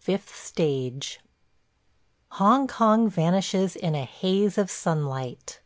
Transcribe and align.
FIFTH 0.00 0.34
STAGE 0.34 1.20
HONG 2.30 2.66
KONG 2.66 3.08
vanishes 3.08 3.76
in 3.76 3.94
a 3.94 4.02
haze 4.04 4.58
of 4.58 4.68
sunlight. 4.68 5.60